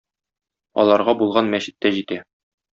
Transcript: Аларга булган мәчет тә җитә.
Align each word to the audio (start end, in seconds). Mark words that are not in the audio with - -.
Аларга 0.85 1.15
булган 1.21 1.53
мәчет 1.53 1.79
тә 1.87 1.95
җитә. 2.01 2.23